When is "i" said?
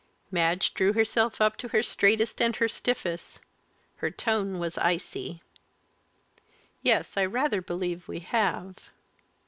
7.17-7.25